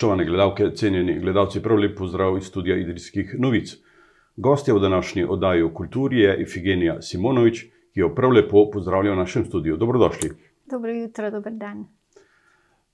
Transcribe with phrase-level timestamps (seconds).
[0.00, 3.74] Spoštovane gledalke, cenjeni gledalci, prav lep pozdrav iz studia Idrijskih novic.
[4.36, 7.60] Gostja v današnji oddaji o kulturi je Ifigenija Simonovič,
[7.92, 9.76] ki jo prav lepo pozdravlja v našem studiu.
[9.76, 10.30] Dobrodošli.
[10.70, 11.84] Dobro jutro, dober dan.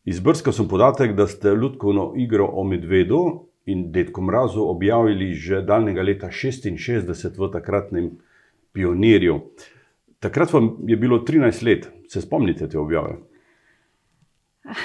[0.05, 3.23] Izbrskal sem podatek, da ste ljudkovno igro o medvedu
[3.67, 8.11] in detku mrazu objavili že daljnega leta 66 v takratnem
[8.73, 9.41] pionirju.
[10.19, 13.15] Takrat vam je bilo 13 let, se spomnite te objave?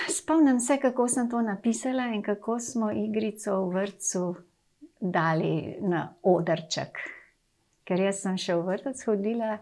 [0.10, 4.36] Spomnim se, kako sem to napisala in kako smo igrico v vrtu
[5.00, 6.98] dali na odrček.
[7.84, 9.58] Ker jaz sem še v vrtec hodila.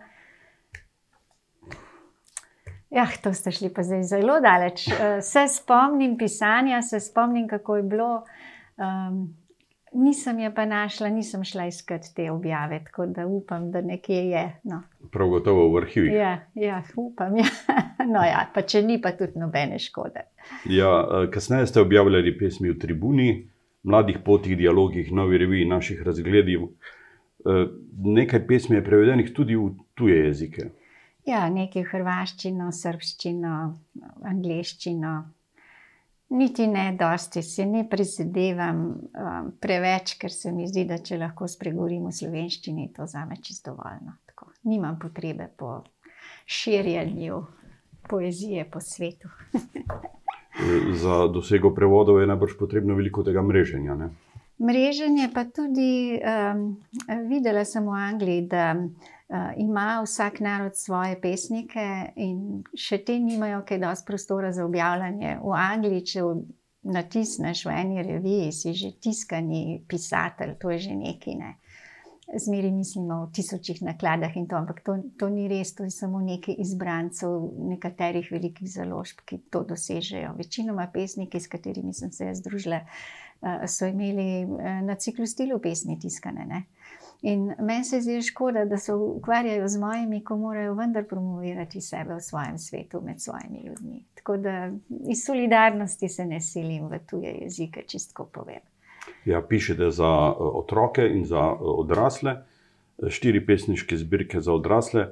[2.90, 4.90] Ja, to ste šli pa zdaj zelo daleč.
[5.22, 8.12] Se spomnim pisanja, se spomnim, kako je bilo.
[8.78, 9.39] Um,
[9.94, 14.44] nisem je pa našla, nisem šla iskat te objave, tako da upam, da nekje je.
[14.64, 14.82] No.
[15.12, 16.14] Prav gotovo v arhivih.
[16.14, 17.38] Ja, ja upam.
[17.38, 17.50] Ja.
[18.10, 20.24] No, ja, pa če ni, pa tudi nobene škode.
[20.72, 23.28] Ja, kasneje ste objavljali pesmi v Tribuni,
[23.84, 26.70] mladih potih, dialogih, novi reviji naših razgledov.
[28.16, 30.70] Nekaj pesmi je prevedenih tudi v tuje jezike.
[31.28, 33.54] Ja, nekaj v hrvaščino, srbščino,
[34.32, 35.14] angliščino.
[36.30, 41.48] Niti ne, dosti si ne prizadevam um, preveč, ker se mi zdi, da če lahko
[41.50, 44.20] spregovorim v slovenščini, to za me čisto dovoljno.
[44.30, 45.80] Tako, nimam potrebe po
[46.46, 47.42] širjenju
[48.10, 49.30] poezije po svetu.
[51.02, 53.96] za dosego prevodov je najbrž potrebno veliko tega mreženja.
[53.96, 54.10] Ne?
[54.60, 56.66] Mreženje pa tudi um,
[57.30, 58.76] videla sem v Angliji, da
[59.58, 65.36] ima vsak narod svoje pesnike in še te nimajo kaj dosti prostora za objavljanje.
[65.44, 66.24] V Angliji, če
[66.90, 71.36] natisneš v eni reviji, si že tiskani pisatelj, to je že nekaj.
[71.36, 71.52] Ne.
[72.30, 76.22] Zmeri mislimo o tisočih nakladah in to, ampak to, to ni res, to je samo
[76.22, 80.36] nekaj izbrancev nekaterih velikih založb, ki to dosežejo.
[80.38, 82.84] Večinoma pesniki, s katerimi sem se združila,
[83.66, 84.46] so imeli
[84.86, 86.46] na ciklu stilu pesmi tiskane.
[86.46, 86.64] Ne.
[87.22, 92.16] In meni se zdi škoda, da se ukvarjajo z mojimi, ko morajo vendar promovirati sebe
[92.16, 94.06] v svojem svetu med svojimi ljudmi.
[94.16, 94.72] Tako da
[95.10, 98.64] iz solidarnosti se ne silim v tuje jezike, čistko povem.
[99.26, 102.38] Ja, pišete za otroke in za odrasle,
[103.08, 105.10] štiri pesniške zbirke za odrasle.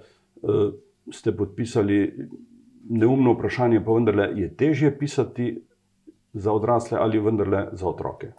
[1.12, 2.30] Ste podpisali
[2.90, 5.64] neumno vprašanje, pa vendarle je težje pisati
[6.34, 8.32] za odrasle ali vendarle za otroke?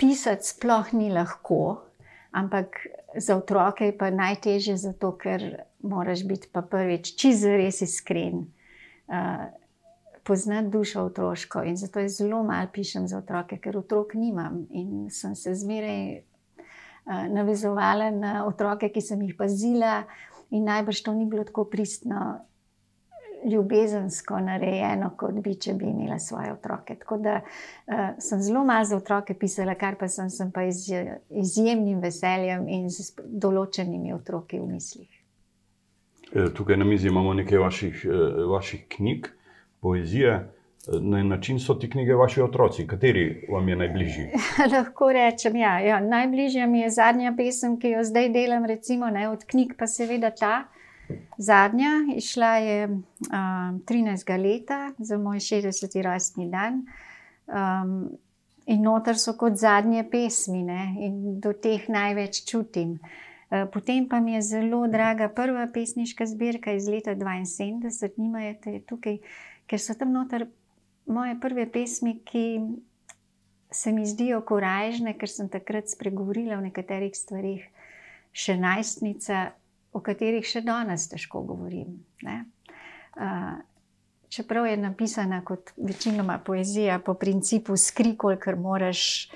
[0.00, 1.84] Pisati sploh ni lahko,
[2.32, 2.80] ampak
[3.16, 8.46] za otroke je pa najtežje, zato ker moraš biti pa prvič čisto res iskren.
[9.10, 9.50] Uh,
[10.24, 14.66] Poznati dušo otroško in zato je zelo malo pišem za otroke, ker otrok nimam.
[14.70, 20.04] In sem se zmeraj uh, navezovala na otroke, ki sem jih pazila,
[20.50, 22.44] in najbrž to ni bilo tako pristno
[23.44, 26.94] ljubezensko narejeno, kot bi, če bi imela svoje otroke.
[27.00, 30.86] Tako da uh, sem zelo malo za otroke pisala, kar pa sem, sem pa iz,
[31.30, 35.10] izjemnim veseljem in z določenimi otroki v mislih.
[36.30, 38.06] E, tukaj na mizi imamo nekaj vaših,
[38.50, 39.28] vaših knjig,
[39.80, 40.40] poezije.
[41.00, 44.28] Na način so ti knjige vaši otroci, kateri vam je najbližji?
[44.72, 49.10] Lahko rečem, da ja, ja, najbližja mi je zadnja pesem, ki jo zdaj delam, recimo,
[49.10, 50.54] ne, od knjig, pa seveda ta.
[51.38, 54.34] Zadnja išla je um, 13.
[54.42, 56.02] leta, za moj 60.
[56.02, 56.84] rojstni dan.
[57.46, 58.10] Um,
[58.70, 60.94] in noter so kot zadnje pesmi, ne?
[61.02, 62.98] in do teh največ čutim.
[63.72, 69.18] Potem pa mi je zelo draga prva pesniška zbirka iz leta 72, nimate tukaj,
[69.66, 70.46] ker so tam noter
[71.10, 72.44] moje prve pesmi, ki
[73.74, 77.66] se mi zdijo korajžne, ker sem takrat spregovorila o nekaterih stvarih,
[78.30, 79.50] še najstnica,
[79.92, 81.98] o katerih še danes težko govorim.
[82.24, 83.58] Uh,
[84.30, 89.30] čeprav je napisana kot večinoma poezija po principu skri, kolikor moraš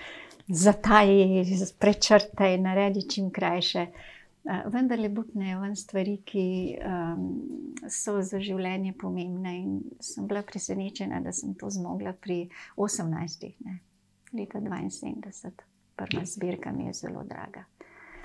[0.48, 3.86] zatajiti, prečrtaj, narediti čim krajše.
[4.44, 6.44] Vendar le butnejo ven stvari, ki
[6.84, 7.22] um,
[7.88, 9.54] so za življenje pomembne.
[9.56, 12.42] In sem bila presenečena, da sem to zmogla pri
[12.76, 13.50] 18.
[13.64, 13.80] Ne?
[14.34, 15.50] leta 72.
[15.96, 17.64] Prva zbirka mi je zelo draga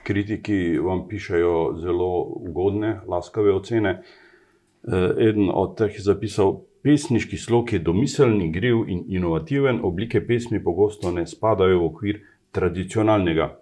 [0.04, 3.90] kritiki vam pišajo zelo ugodne, laskave ocene.
[4.00, 10.64] Eh, eden od teh je zapisal: Pesniški slog je domiselni, igriv in inovativen, oblike pesmi
[10.64, 13.60] pogosto ne spadajo v okvir tradicionalnega.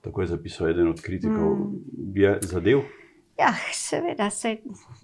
[0.00, 1.56] Tako je zapisal eden od kritikov.
[1.56, 2.12] Mm.
[2.14, 2.82] Je zadev?
[3.38, 4.56] Ja, seveda, se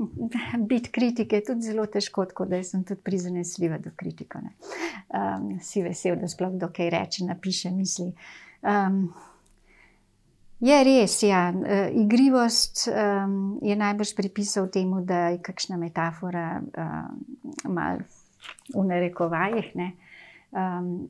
[0.71, 4.41] biti kritik je tudi zelo težko, tako da sem tudi prizanesljiva do kritika.
[5.09, 8.13] Um, si vesel, da sploh kdo kaj reče, napiše misli.
[8.63, 9.13] Um,
[10.61, 11.53] Je res, ja.
[11.67, 17.21] E, igrivost um, je najbrž pripisal temu, da je kakšna metafora um,
[17.75, 18.03] malo
[18.75, 19.71] v narekovajih.
[20.51, 21.09] Um,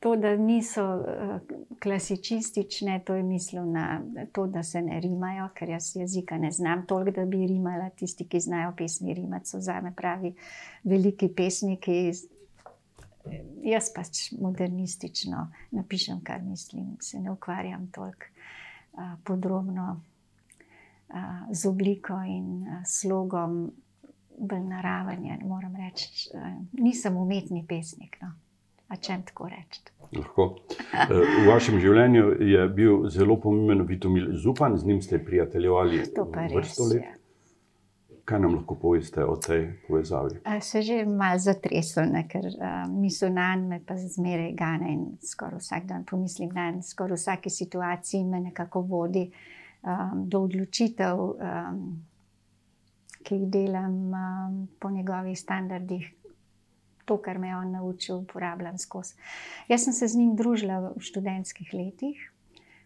[0.00, 1.40] to, da niso uh,
[1.82, 4.02] klasičistične, to je mislil na
[4.32, 7.90] to, da se ne rimajo, ker jaz jezika ne znam toliko, da bi rimala.
[7.90, 10.34] Tisti, ki znajo pesmi rimati, so za me pravi
[10.84, 12.12] veliki pesniki.
[13.66, 20.00] Jaz pač modernistično napišem, kar mislim, se ne ukvarjam toliko uh, podrobno
[21.08, 21.16] uh,
[21.52, 23.72] z obliko in uh, slogom,
[24.38, 25.26] bolj naraven.
[25.44, 28.18] Moram reči, uh, nisem umetni pesnik.
[28.22, 28.32] No.
[28.88, 29.90] A če tako rečete.
[30.14, 36.04] V vašem življenju je bil zelo pomemben Vitomil Zupan, z njim ste prijateljevali
[36.54, 37.02] vrsto let.
[37.02, 37.25] Je.
[38.26, 40.40] Kaj nam lahko poveste o tej povezavi?
[40.60, 45.86] Se že malo zatresel, ker um, misel na me pa zmeraj gane in skoraj vsak
[45.86, 51.78] dan pomislim na en, skoraj v vsaki situaciji me nekako vodi um, do odločitev, um,
[53.22, 56.10] ki jih delam um, po njegovih standardih.
[57.06, 59.14] To, kar me je on naučil, uporabljam skozi.
[59.68, 62.18] Jaz sem se z njim družila v študentskih letih,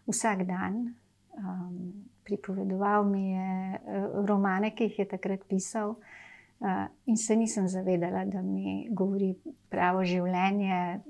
[0.05, 0.93] vsak dan.
[1.33, 5.95] Um, pripovedoval mi je uh, romane, ki jih je takrat pisal,
[6.59, 9.33] uh, in se nisem zavedala, da mi govori
[9.69, 11.01] pravo življenje.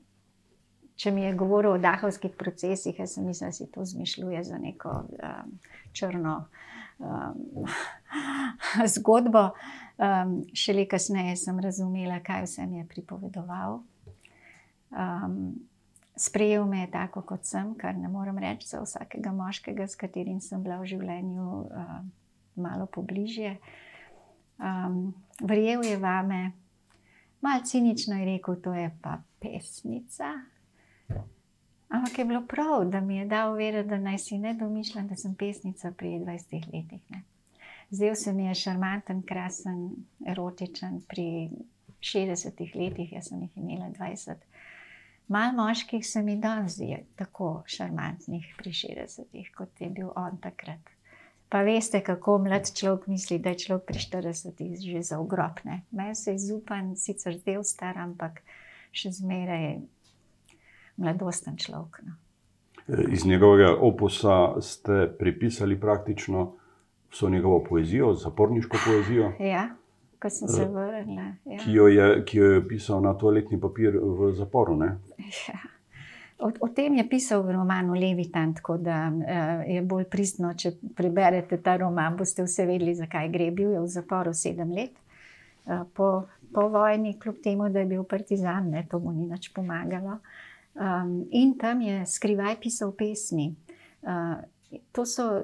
[0.96, 4.58] Če mi je govoril o dahovskih procesih, jaz sem mislila, da si to zmišljuje za
[4.62, 5.56] neko um,
[5.98, 6.36] črno
[7.00, 7.66] um,
[8.96, 9.50] zgodbo.
[10.02, 13.82] Um, šele kasneje sem razumela, kaj vse mi je pripovedoval.
[14.92, 15.56] Um,
[16.22, 20.42] sprejel me je tako, kot sem, kar ne morem reči za vsakega moškega, s katerim
[20.42, 21.96] sem bila v življenju uh,
[22.62, 23.56] malo pobližje.
[24.62, 26.52] Um, Verjel je vame,
[27.42, 30.36] malo cinično je rekel, to je pa pesnica.
[31.90, 35.16] Ampak je bilo prav, da mi je dal vedeti, da naj si ne domišljam, da
[35.16, 37.02] sem pesnica pri 20 letih.
[37.10, 37.24] Ne.
[37.90, 39.90] Zdaj se mi je šarmanten, krasen,
[40.28, 41.50] erotičen pri
[42.00, 44.36] 60 letih, jaz sem jih imela 20.
[45.32, 50.90] Malo moških se mi danes zdi tako šarmantnih pri 60-ih, kot je bil on takrat.
[51.50, 55.86] Pa veste, kako mlad človek misli, da je človek pri 40-ih že za ogrobne.
[55.92, 58.44] Meni se je zupan, sicer del star, ampak
[58.92, 59.80] še zmeraj
[61.00, 62.04] mladosten človek.
[62.04, 62.20] No.
[63.08, 66.50] Iz njegovega opusa ste pripisali praktično
[67.12, 69.32] vso njegovo poezijo, zaporniško poezijo.
[69.40, 69.70] Ja
[70.22, 71.34] ko sem se vrnila.
[71.46, 71.58] Ja.
[71.64, 74.78] Ki, jo je, ki jo je pisal na toaletni papir v zaporu.
[75.48, 75.60] Ja.
[76.42, 80.74] O, o tem je pisal v romanu Levitan, tako da uh, je bolj pristno, če
[80.98, 83.52] preberete ta roman, boste vse vedeli, zakaj gre.
[83.54, 84.94] Bil je v zaporu sedem let
[85.66, 86.10] uh, po,
[86.54, 90.18] po vojni, kljub temu, da je bil partizan, ne, to mu ni nič pomagalo.
[90.74, 93.52] Um, in tam je skrivaj pisal pesmi.
[94.02, 94.42] Uh,
[94.94, 95.44] to so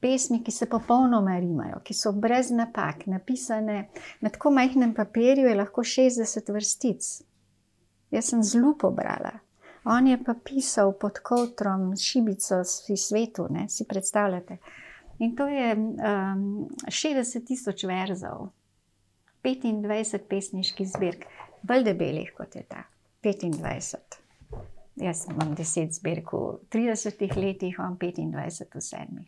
[0.00, 3.88] pesmi, ki se popolnoma rimajo, ki so brez napak, napisane
[4.20, 7.08] na tako majhnem papirju, je lahko 60 vrstic.
[8.10, 9.32] Jaz sem zelo pobrala.
[9.86, 13.68] On je pa pisal pod kotrom, šibico, si svetu, ne?
[13.68, 14.58] si predstavljate.
[15.18, 18.48] In to je um, 60 tisoč verzov,
[19.44, 21.24] 25 pesniških zbirk,
[21.62, 22.82] bolj debelih kot je ta,
[23.22, 24.18] 25.
[24.96, 29.24] Jaz imam 10 zbirk v 30 letih, imam 25 v 7.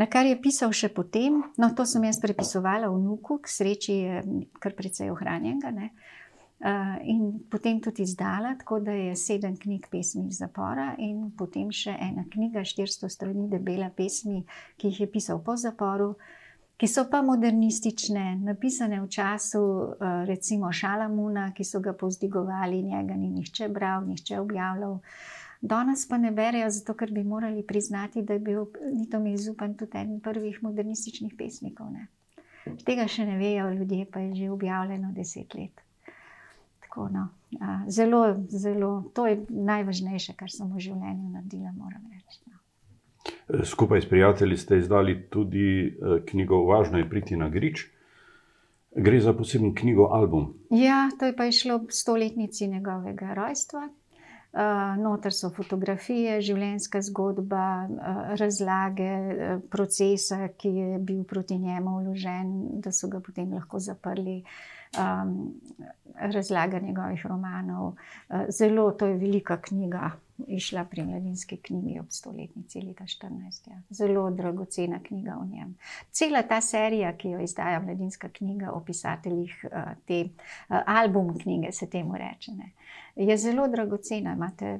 [0.00, 4.22] Na kar je pisal še potem, no, to sem jaz prepisovala vnuku, k sreči je
[4.56, 5.72] kar precej ohranjenega.
[5.76, 5.90] Ne?
[6.60, 7.20] Uh, in
[7.52, 12.24] potem tudi izdala, tako da je sedem knjig pesmi iz zapora, in potem še ena
[12.32, 14.40] knjiga, 400 strani, debela pesmi,
[14.80, 16.14] ki jih je pisal po zaporu,
[16.80, 23.20] ki so pa modernistične, napisane v času, uh, recimo Šalamuna, ki so ga povzdigovali, njega
[23.20, 24.96] ni nihče bral, nihče objavljal.
[24.96, 29.74] Uh, Danes pa ne berejo, zato ker bi morali priznati, da je bil Nito Mizupan
[29.76, 31.92] tudi eden prvih modernističnih pesnikov.
[31.92, 32.06] Ne.
[32.84, 35.84] Tega še ne vejo ljudje, pa je že objavljeno deset let.
[36.80, 37.28] Tako, no.
[37.88, 42.40] zelo, zelo, to je najvažnejše, kar sem v življenju naredila, moram reči.
[42.48, 43.64] No.
[43.64, 47.84] Skupaj s prijatelji ste izdali tudi eh, knjigo Važno je priti na grič.
[48.90, 50.54] Gre za poseben knjigo album.
[50.74, 53.88] Ja, to je pa išlo ob stoletnici njegovega rojstva,
[54.50, 62.00] Uh, noter so fotografije, življenjska zgodba, uh, razlage uh, procesa, ki je bil proti njemu
[62.00, 62.50] vložen,
[62.82, 64.40] da so ga potem lahko zaprli,
[64.98, 65.36] um,
[66.18, 67.94] razlaga njegovih romanov.
[68.50, 70.10] Zelo, to je velika knjiga,
[70.48, 73.70] išla pri mladinski knjigi ob stoletnici leta 14.
[73.70, 73.80] Ja.
[73.90, 75.76] Zelo dragocena knjiga o njem.
[76.10, 81.72] Cela ta serija, ki jo izdaja mladinska knjiga o pisateljih, eh, te eh, album knjige,
[81.72, 82.72] se temu reče, ne,
[83.16, 84.32] je zelo dragocena.
[84.32, 84.78] Imate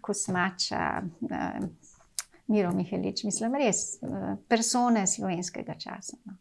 [0.00, 1.02] kosmača.
[1.30, 1.60] Eh,
[2.50, 4.00] Miro Mihelič, mislim, res,
[4.48, 6.16] persone slovenskega časa.
[6.24, 6.34] No.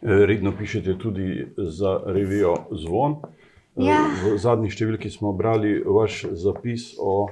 [0.00, 3.18] Redno pišete tudi za revijo Zvon.
[3.76, 4.04] Ja.
[4.22, 7.26] V zadnji številki smo brali vaš zapis o,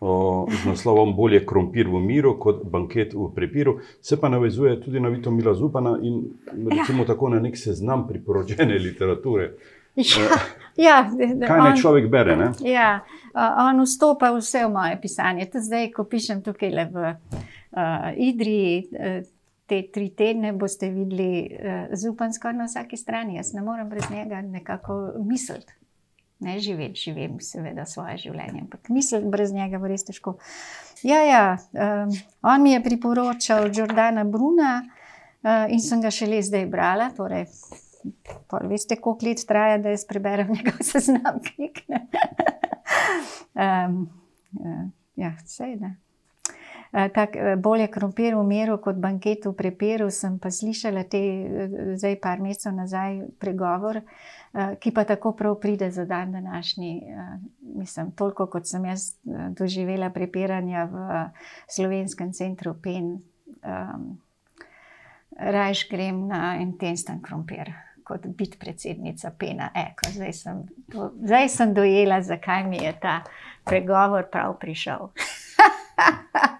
[0.00, 3.80] z naslovom Bolje krompir v miru kot banket v prepiru.
[4.00, 6.24] Se pa navezuje tudi na Vito Mila Zupana in
[6.70, 7.06] recimo ja.
[7.06, 9.50] tako na nek seznam priporočene literature.
[9.94, 10.38] Ja,
[10.86, 11.10] ja,
[11.46, 12.36] Kaj naj človek bere?
[12.36, 12.52] Ne?
[12.64, 13.04] Ja,
[13.68, 15.50] on vstopa vse v moje pisanje.
[15.52, 18.88] Tudi zdaj, ko pišem tukaj le v uh, Idriji,
[19.68, 23.36] te tri tedne boste videli uh, zupan skoraj na vsaki strani.
[23.36, 25.79] Jaz ne morem brez njega nekako misliti.
[26.40, 30.38] Ne živeti, živim seveda svoje življenje, ampak misliti brez njega bo res težko.
[31.04, 36.66] Ja, ja um, on mi je priporočal Jordana Bruna uh, in sem ga šele zdaj
[36.72, 37.10] brala.
[37.16, 37.46] Torej,
[38.48, 41.82] Pol, veste, koliko let traja, da jaz preberem njegov seznam knjig.
[43.52, 43.98] um,
[44.64, 44.86] uh,
[45.20, 45.96] ja, vse je.
[46.90, 50.10] Uh, tak, bolje krompir v miru kot banket v prepiru.
[50.10, 51.22] Sem pa slišala te,
[51.94, 54.02] zdaj par mesecev nazaj, pregovor,
[54.52, 57.14] ki pa tako prav pride za dan današnji.
[57.78, 59.14] Mislim, toliko kot sem jaz
[59.54, 61.20] doživela prepiranja v
[61.70, 63.20] slovenskem centru PEN,
[63.62, 64.18] um,
[65.38, 67.70] rajš grem na intensten krompir
[68.04, 70.10] kot biti predsednica Pena Eko.
[70.10, 73.20] Zdaj sem, do, zdaj sem dojela, zakaj mi je ta
[73.64, 75.12] pregovor prav prišel.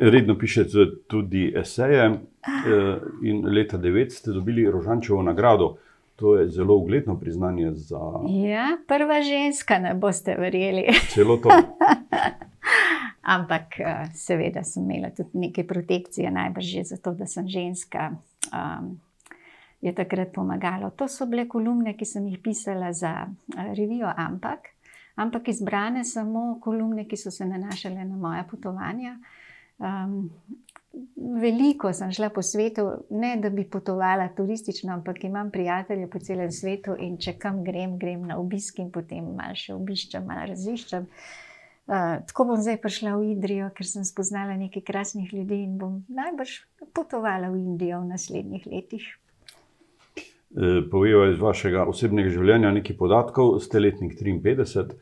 [0.00, 2.04] Redno pišete tudi eseje.
[2.04, 5.76] Eh, in leta 9 ste dobili Rožančevo nagrado.
[6.16, 8.00] To je zelo ugledno priznanje za.
[8.28, 10.86] Ja, prva ženska, ne boste verjeli.
[11.14, 11.48] Celo to.
[13.22, 18.10] Ampak, eh, seveda, sem imela tudi nekaj protekcije, najbrž že zato, da sem ženska.
[18.52, 19.00] Um,
[19.80, 20.90] je takrat pomagalo.
[20.90, 24.68] To so bile kolumne, ki sem jih pisala za eh, revijo Ampak,
[25.16, 29.16] ampak izbrane samo kolumne, ki so se nanašale na moja potovanja.
[29.80, 30.30] Um,
[31.40, 36.50] veliko sem šla po svetu, ne da bi potovala turistično, ampak imam prijatelje po celem
[36.52, 41.06] svetu in če kam grem, grem na obisk in potem malo še obiščem, malo raziščem.
[41.90, 46.02] Uh, tako bom zdaj prišla v Indrijo, ker sem spoznala nekaj krasnih ljudi in bom
[46.12, 46.60] najbrž
[46.94, 49.08] potovala v Indijo v naslednjih letih.
[50.50, 53.52] Eh, povejo iz vašega osebnega življenja nekaj podatkov.
[53.62, 54.96] Ste letnik 53,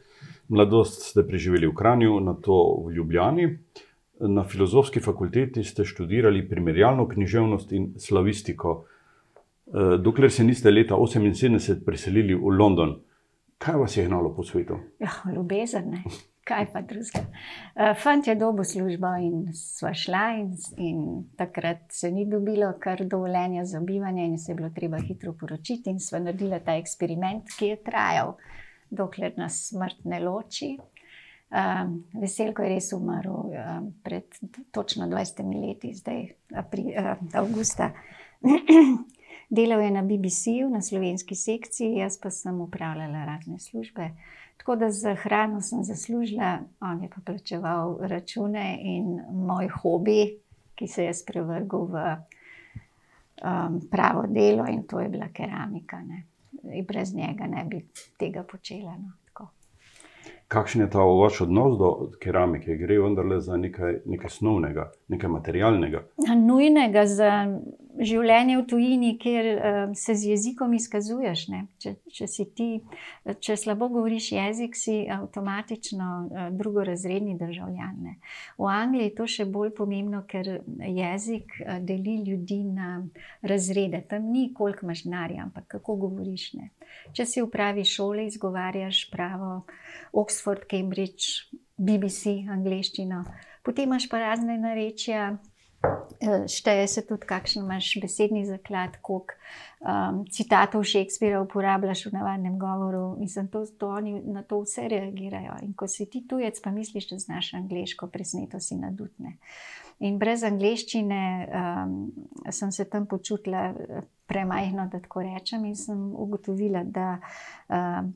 [0.53, 3.47] mladosti ste preživeli v Kranju, na to v Ljubljani.
[4.21, 8.85] Na filozofski fakulteti ste študirali primerjalno književnost in slavistiko,
[9.67, 12.97] eh, dokler se niste leta 1978 preselili v London.
[13.59, 14.79] Kaj vas je gnalo po svetu?
[14.99, 15.91] Ja, ljubezen.
[15.91, 16.03] Ne
[16.49, 17.25] kaj pa drugega.
[17.77, 21.01] Uh, fant je dobil službo in sva šla, in, in
[21.39, 25.93] takrat se ni dobilo kar dovoljenja za bivanje, in se je bilo treba hitro poročiti.
[25.93, 28.37] In sva naredila ta eksperiment, ki je trajal,
[28.91, 30.77] dokler nas smrt ne loči.
[31.49, 34.25] Um, Veselko je res umrl um, pred
[34.71, 37.93] točno 20 leti, zdaj apri, uh, avgusta.
[39.57, 44.11] Delal je na BBC-u, na slovenski sekciji, jaz pa sem upravljala razne službe.
[44.57, 50.39] Tako da za hrano sem zaslužila, on je pa plačeval račune in moj hobi,
[50.75, 52.03] ki se je spremenil v
[53.43, 56.03] um, pravo delo, in to je bila keramika.
[56.03, 56.27] Ne.
[56.75, 57.87] In brez njega ne bi
[58.19, 58.97] tega počela.
[58.99, 59.13] No.
[60.49, 61.89] Kakšen je ta vaš odnos do
[62.21, 62.77] keramike?
[62.81, 66.01] Gre vendarle za nekaj, nekaj snovnega, nekaj materialnega?
[66.41, 67.33] Nujnega za
[67.99, 71.45] življenje v tujini, kjer uh, se z jezikom izkazuješ.
[71.83, 72.69] Če, če, ti,
[73.45, 78.15] če slabo govoriš jezik, si avtomatično uh, drugorazredni državljan.
[78.57, 83.03] V Angliji je to še bolj pomembno, ker jezik uh, deli ljudi na
[83.43, 84.01] razrede.
[84.09, 86.53] Tam ni koliko imaš denarja, ampak kako govoriš.
[86.57, 86.71] Ne?
[87.17, 89.65] Če si v pravi šoli, izgovarjaš pravo.
[90.13, 93.23] Oxford, Cambridge, BBC, angliščino.
[93.63, 95.37] Potem imaš pa razne narečja,
[96.49, 99.35] šteje se tudi, kakšen imaš besedni zaklad, koliko
[99.81, 103.17] um, citatov Shakespearea uporabljaš v navadnem govoru.
[103.21, 105.59] In to, to oni na to vse reagirajo.
[105.63, 109.39] In ko si ti tujec, pa misliš, da znaš angliško, presneto si nadutne.
[109.99, 111.95] In brez angliščine um,
[112.51, 113.73] sem se tam počutila
[114.29, 117.19] premajhno, da tako rečem, in sem ugotovila, da
[117.69, 118.13] um,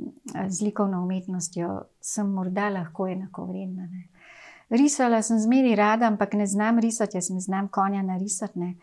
[0.48, 3.86] z likovno umetnostjo sem morda lahko enako vredna.
[3.86, 4.11] Ne.
[4.72, 8.58] Risala sem zmeri rada, ampak ne znam risati, jaz ne znam konja narisati.
[8.58, 8.74] Ne.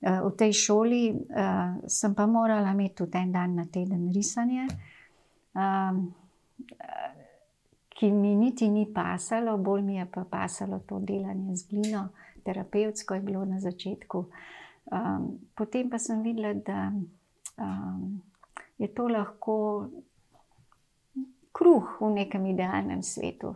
[0.00, 4.66] Uh, v tej šoli uh, sem pa morala imeti tudi en dan na teden risanje,
[5.56, 6.02] um,
[7.94, 12.08] ki mi niti ni pasalo, bolj mi je pa pasalo to delanje z glino
[12.44, 14.26] terapevtsko je bilo na začetku.
[14.92, 16.92] Um, potem pa sem videla, da
[17.56, 18.20] um,
[18.78, 19.88] je to lahko
[21.52, 23.54] kruh v nekem idealnem svetu.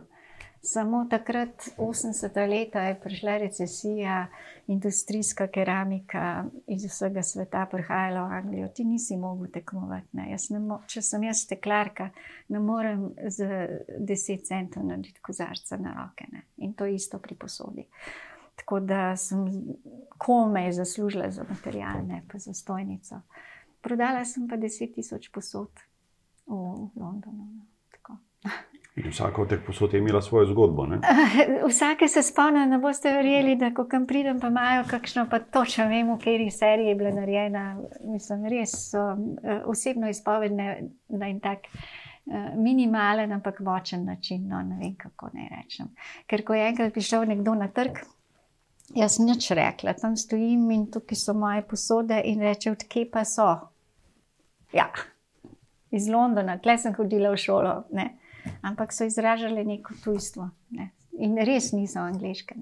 [0.61, 4.27] Samo takrat, 80-ta leta, je prišla recesija,
[4.67, 8.67] industrijska keramika iz vsega sveta prihajala v Anglijo.
[8.67, 10.17] Ti nisi mogel tekmovati.
[10.59, 12.09] Mo če sem jaz steklarka,
[12.51, 13.47] ne morem z
[13.99, 16.27] 10 centov narediti kozarca na roke.
[16.31, 16.43] Ne?
[16.57, 17.87] In to isto pri posodi.
[18.59, 19.47] Tako da sem
[20.17, 23.21] komaj zaslužila za materialne, pa za stojnico.
[23.81, 25.71] Prodala sem pa 10 tisoč posod
[26.45, 27.47] v Londonu.
[27.47, 27.68] No.
[28.99, 30.85] In vsaka od teh posod je imela svojo zgodbo.
[30.85, 30.99] Ne?
[31.69, 35.87] Vsake se spomnim, ne boste verjeli, da ko kam pridem, pa imajo kakšno, pa točno
[35.87, 37.63] vem, v kateri seriji je bila narejena.
[38.03, 40.67] Mislim, res so uh, osebno izpovedne
[41.07, 44.47] na en tak uh, minimalen, ampak močen način.
[44.51, 45.93] No, ne vem, kako naj rečem.
[46.27, 48.03] Ker ko je enkrat prišel nekdo na trg.
[48.99, 53.23] Jaz sem nič rekla, tam stojim in tukaj so moje posode, in reče, odkje pa
[53.23, 53.51] so.
[54.73, 54.89] Ja,
[55.91, 57.83] iz Londona, tle sem hodila v šolo.
[57.95, 58.18] Ne
[58.61, 60.49] ampak so izražali neko tujstvo.
[60.69, 60.91] Ne.
[61.19, 62.55] In res niso angliške.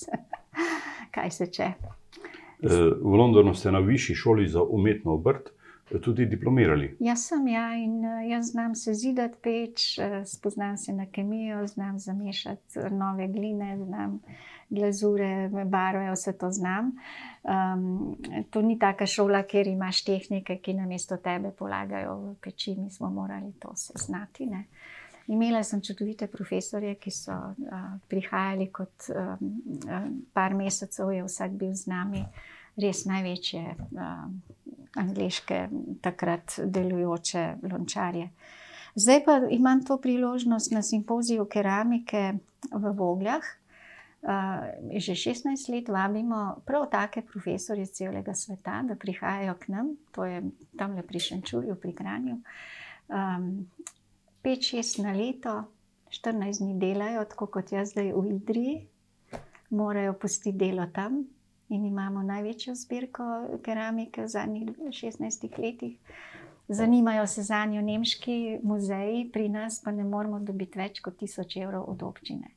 [1.14, 1.64] Kaj se če?
[1.64, 2.70] Eh,
[3.00, 5.53] v Londonu ste na višji šoli za umetno obrt
[6.02, 6.96] tudi diplomirali.
[7.00, 11.98] Jaz sem, ja, in eh, jaz znam se zidati peč, spoznam se na kemijo, znam
[11.98, 14.20] zamešati nove gline, znam
[14.70, 16.96] glazure, barve, vse to znam.
[17.42, 18.16] Um,
[18.50, 22.90] to ni taka šola, kjer imaš tehnike, ki na mesto tebe polagajo v peči, mi
[22.90, 24.46] smo morali to znati.
[24.46, 24.64] Ne.
[25.26, 29.54] Imela sem čudovite profesorje, ki so uh, prihajali kot um,
[30.32, 32.24] par mesecev, je vsak bil z nami,
[32.80, 34.26] res največje uh,
[35.00, 35.68] angliške,
[36.02, 38.30] takrat delujoče lončarje.
[38.94, 42.32] Zdaj pa imam to priložnost na simpoziju keramike
[42.72, 43.42] v Vogljah.
[44.24, 44.30] Uh,
[44.96, 50.40] že 16 let vabimo prav take profesorje celega sveta, da prihajajo k nam, to je
[50.78, 52.38] tam le pri Šenčurju, pri Kranju.
[53.08, 53.68] Um,
[54.44, 55.64] 5-6 na leto,
[56.08, 58.74] 14 dni delajo, tako kot jaz zdaj v Idriji,
[59.70, 61.26] morajo pustiti delo tam
[61.68, 63.24] in imamo največjo zbirko
[63.62, 65.98] keramike v zadnjih 16 letih.
[66.68, 71.62] Zanimajo se za njo nemški muzeji, pri nas pa ne moramo dobiti več kot 1000
[71.62, 72.54] evrov od občine.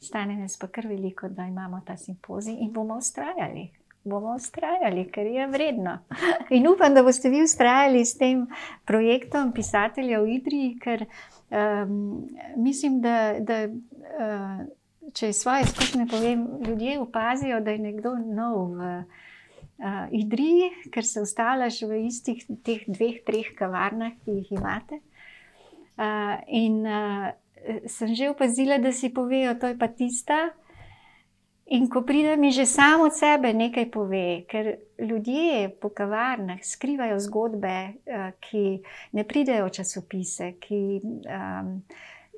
[0.00, 3.70] Stane nas pa kar veliko, da imamo ta simpozij in bomo ustrajali.
[4.04, 5.98] Bomo ustrajali, ker je vredno.
[6.56, 8.46] In upam, da boste vi ustrajali s tem
[8.84, 14.66] projektom pisatelja v Idriji, ker um, mislim, da, da uh,
[15.14, 21.22] če svoje izkušnje povem, ljudje opazijo, da je nekdo nov v uh, Idriji, ker se
[21.22, 25.02] ustavljaš v istih teh dveh, treh kavarnah, ki jih imate.
[25.98, 27.30] Uh, in uh,
[27.86, 30.50] sem že opazila, da si povejo, da je pa tista.
[31.72, 37.16] In ko pride mi že samo od sebe nekaj pove, ker ljudje po kavarnah skrivajo
[37.18, 41.70] zgodbe, eh, ki ne pridejo v časopise, ki um,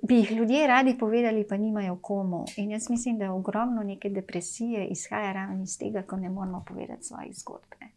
[0.08, 2.44] bi jih ljudje radi povedali, pa nimajo komu.
[2.56, 7.04] In jaz mislim, da ogromno neke depresije izhaja ravno iz tega, ko ne moramo povedati
[7.04, 7.74] svojih zgodb.
[7.80, 7.90] Ne.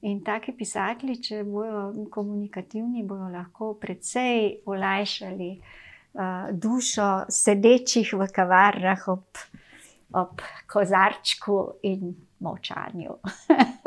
[0.00, 6.22] In taki pisatelji, če bodo komunikativni, bodo lahko precej olajšali uh,
[6.52, 9.42] dušo sedečih v kavarnah ob,
[10.12, 10.40] ob
[10.72, 13.16] kozarčku in močanju.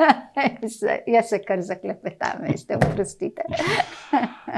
[1.14, 3.42] Jaz se kar zaklepetam, veste, oprostite.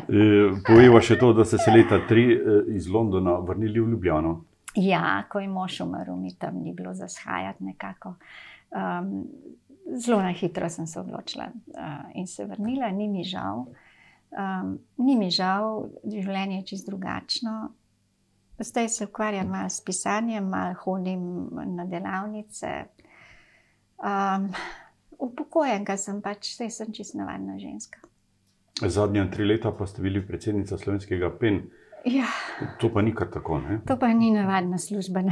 [0.07, 4.35] E, Povejmo še to, da ste se leta tri e, iz Londona vrnili v Ljubljano.
[4.77, 8.13] Ja, ko je mož umrl, mi tam ni bilo za shajati nekako.
[8.71, 9.25] Um,
[9.97, 13.65] zelo na hitro sem se odločila uh, in se vrnila, ni mi žal.
[14.37, 17.57] Um, ni mi žal, življenje je čisto drugačno.
[18.59, 22.85] Zdaj se ukvarjam malo s pisanjem, malo hodim na delavnice.
[23.97, 24.51] Um,
[25.19, 28.03] upokojen, ker sem pač, vse sem čisto navadna ženska.
[28.85, 31.63] Zadnja tri leta pa ste bili predsednica slovenskega PEN.
[32.07, 32.29] Ja.
[32.81, 33.59] To pa ni kar tako.
[33.59, 33.81] Ne?
[33.89, 35.25] To pa ni navadna služba.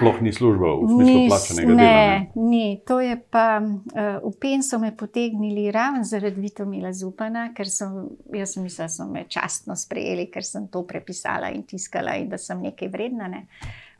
[0.00, 1.84] sploh ni služba v smislu plačanega dela.
[1.84, 2.66] Ne, ni.
[2.88, 8.08] To je pa uh, v PEN so me potegnili ravno zaradi Vitomila Zupana, ker sem,
[8.32, 12.32] jaz sem mislila, da so me častno sprejeli, ker sem to prepisala in tiskala in
[12.32, 13.28] da sem nekaj vredna.
[13.28, 13.44] Ne.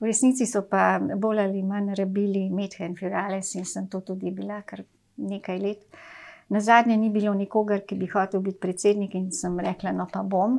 [0.01, 4.63] V resnici so pa bolj ali manj rabili Medhen Firales in sem to tudi bila
[4.63, 4.83] kar
[5.17, 5.85] nekaj let.
[6.49, 10.23] Na zadnje ni bilo nikogar, ki bi hotel biti predsednik in sem rekla, no pa
[10.23, 10.59] bom.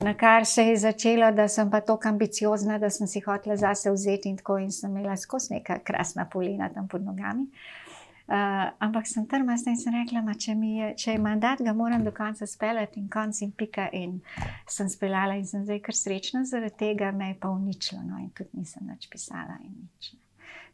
[0.00, 3.90] Na kar se je začelo, da sem pa tako ambiciozna, da sem si hotela zase
[3.90, 7.48] vzeti in tako in sem imela skozi neka krasna polina tam pod nogami.
[7.48, 7.87] Uh,
[8.28, 12.46] ampak sem trmasta in sem rekla, če, je, če je mandat, ga moram do konca
[12.46, 13.88] speljati in konc in pika.
[13.92, 14.20] In
[14.68, 18.02] sem speljala in sem zdaj kar srečna, zaradi tega me je pa uničilo.
[18.04, 20.12] No, in tudi nisem več pisala in nič.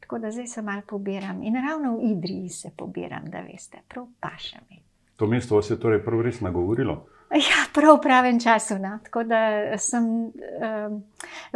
[0.04, 4.10] Tako da zdaj se malo pobiram in ravno v Idriji se pobiram, da veste, prav
[4.20, 4.82] paša mi.
[5.16, 7.06] To mesto vas je torej prvo res nagovorilo?
[7.30, 8.78] Ja, prav v pravem času.
[8.78, 8.98] No.
[9.04, 9.38] Tako da
[9.78, 10.98] sem, um,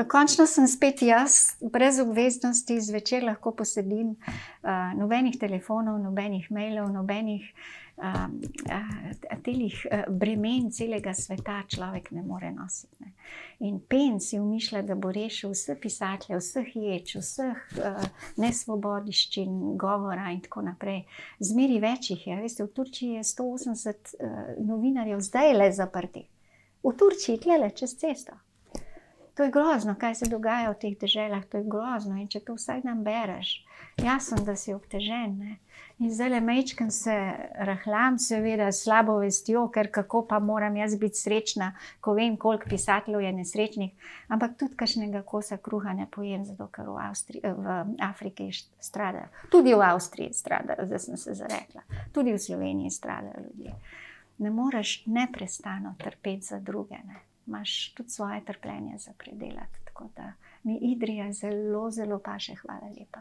[0.09, 7.53] končno sem spet jaz, brez obveznosti, zvečer lahko posedim, uh, nobenih telefonov, nobenih mailov, nobenih
[7.97, 12.97] um, uh, telih uh, bremen celega sveta človek ne more nositi.
[13.05, 13.13] Ne.
[13.59, 18.05] In pen si umišlja, da bo rešil vse pisatelje, vseh ječ, vseh uh,
[18.39, 21.01] nesvobodiščin, govora in tako naprej.
[21.43, 22.37] Zmeri več jih je.
[22.45, 26.29] Veste, v Turčiji je 180 uh, novinarjev zdaj le zaprti.
[26.87, 28.39] V Turčiji, tle le čez cesto.
[29.39, 32.17] To je grozno, kaj se dogaja v teh državah, to je grozno.
[32.19, 33.53] In če to vsak dan bereš,
[34.03, 35.37] jasno, da si obtežen.
[35.39, 35.59] Ne?
[35.99, 37.15] In zdaj le mečkam se
[37.59, 43.21] rahlam, seveda, slabo vestjo, ker kako pa moram jaz biti srečna, ko vem, koliko pisateljev
[43.21, 44.13] je nesrečnih.
[44.29, 49.27] Ampak tudi kašnega kosa kruha ne pojem, zato ker v, Avstri, v Afriki stradajo.
[49.51, 51.83] Tudi v Avstriji stradajo, zdaj sem se zarekla.
[52.13, 53.75] Tudi v Sloveniji stradajo ljudje.
[54.39, 56.95] Ne moreš neprestano trpeti za druge.
[56.95, 57.29] Ne?
[57.49, 59.79] imaš tudi svoje trpljenje za predelati.
[59.85, 60.33] Tako da
[60.63, 62.55] mi Idrija zelo, zelo paše.
[62.55, 63.21] Hvala lepa.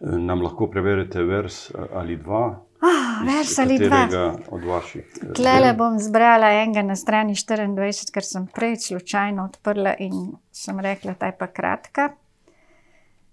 [0.00, 2.46] Nam lahko preverite vers ali dva?
[2.80, 4.04] Oh, vers ali dva.
[4.50, 5.18] Od vaših.
[5.34, 11.16] Tlele bom zbrala enega na strani 24, ker sem prej slučajno odprla in sem rekla,
[11.18, 12.08] da je pa kratka.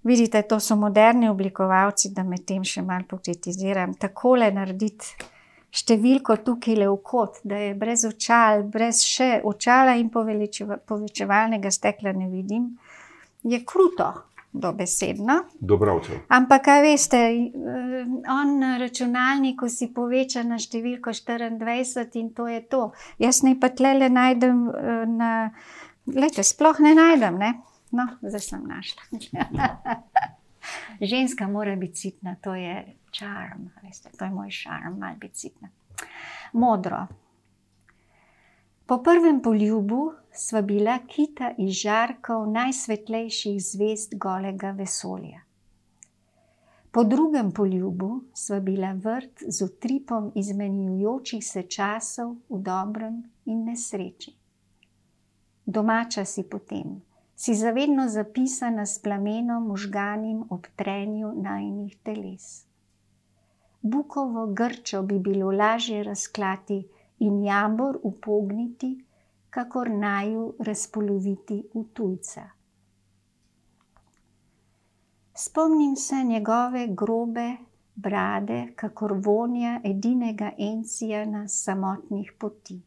[0.06, 3.96] Vidite, to so moderni oblikovalci, da me tem še malo pokritiziram.
[3.98, 5.32] Takole narediti
[5.76, 12.14] številko tukaj le v kot, da je brez očal, brez še očala in povečevalnega stekla
[12.14, 12.70] ne vidim,
[13.44, 14.14] je kruto.
[14.56, 15.34] Dobesedno.
[15.60, 16.16] Dobravcev.
[16.28, 22.62] Ampak, kaj veste, eh, on na računalniku si poveča na številko 24 in to je
[22.72, 22.92] to.
[23.20, 25.32] Jaz ne pa tle le najdem, eh, na,
[26.08, 27.52] lejte, sploh ne najdem, ne?
[27.92, 29.04] No, zdaj sem našla.
[31.12, 35.70] Ženska mora biti sitna, to je čarm, veste, to je moj šarm, malo biti sitna.
[36.54, 37.08] Modro.
[38.86, 45.42] Po prvem poljubu sva bila kita iz žarkov najsvetlejših zvezd golega vesolja.
[46.92, 54.36] Po drugem poljubu sva bila vrt z utripom izmenjujočih se časov v dobrem in nesreči.
[55.66, 57.02] Domača si potem
[57.36, 62.66] si zavedno zapisana s plamenom možganim ob trenju najnih teles.
[63.82, 66.88] Bukovo grčo bi bilo lažje razklati
[67.20, 69.05] in jambor upogniti,
[69.56, 72.50] kakor naju razpoloviti v tujca.
[75.34, 77.56] Spomnim se njegove grobe
[77.96, 82.84] brade, kakor vonja edinega encija na samotnih potih.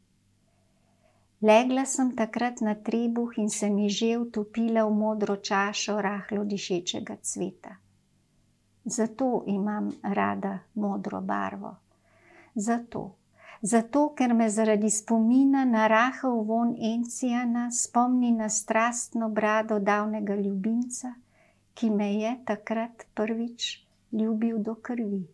[1.40, 7.16] Legla sem takrat na trebuh in se mi že utopila v modro čašo rahlo dišečega
[7.22, 7.76] cveta.
[8.85, 11.76] Zato imam rada modro barvo.
[12.54, 13.17] Zato,
[13.62, 21.14] Zato ker me zaradi spomina na rahel von encijana spomni na strastno brado davnega ljubimca,
[21.75, 25.27] ki me je takrat prvič ljubil do krvi.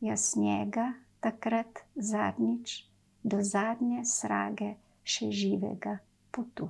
[0.00, 2.84] Jaz njega takrat zadnjič,
[3.22, 4.74] do zadnje srage
[5.04, 5.98] še živega
[6.30, 6.68] potu.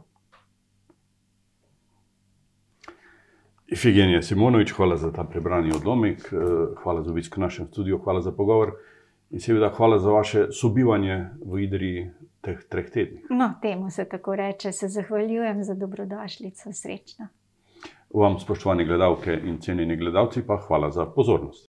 [3.69, 6.37] Ifigenija Simonovič, hvala za ta prebrani odlomek, eh,
[6.83, 8.77] hvala za obisk v našem studiu, hvala za pogovor
[9.31, 12.11] in seveda hvala za vaše sobivanje v Idriji
[12.41, 13.27] teh treh tednih.
[13.31, 17.29] No, temu se tako reče, se zahvaljujem za dobrodošlico, srečno.
[18.15, 21.68] Vam, spoštovani gledalke in cenjeni gledalci, pa hvala za pozornost.